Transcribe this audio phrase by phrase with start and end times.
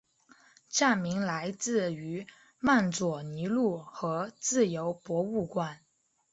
[0.67, 2.25] 站名来自于
[2.57, 5.81] 曼佐尼路和自由博物馆。